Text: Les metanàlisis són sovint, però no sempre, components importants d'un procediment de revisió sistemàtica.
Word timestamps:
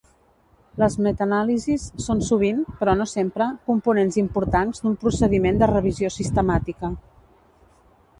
Les 0.83 0.93
metanàlisis 1.07 1.83
són 2.05 2.23
sovint, 2.29 2.63
però 2.79 2.95
no 3.01 3.07
sempre, 3.11 3.47
components 3.71 4.17
importants 4.21 4.81
d'un 4.87 4.95
procediment 5.05 5.61
de 5.63 5.69
revisió 5.73 6.11
sistemàtica. 6.17 6.91